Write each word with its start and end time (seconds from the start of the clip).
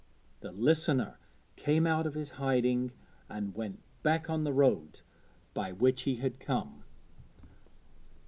The 0.39 0.51
listener 0.51 1.19
came 1.55 1.85
out 1.85 2.07
of 2.07 2.15
his 2.15 2.31
hiding 2.41 2.91
and 3.29 3.53
went 3.53 3.83
back 4.01 4.31
on 4.31 4.45
the 4.45 4.51
road 4.51 5.01
by 5.53 5.71
which 5.73 6.01
he 6.09 6.15
had 6.15 6.39
come. 6.39 6.83